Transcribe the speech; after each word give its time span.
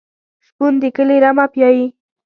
شپون 0.45 0.73
د 0.81 0.83
کلي 0.95 1.17
رمه 1.23 1.45
پیایي. 1.53 1.85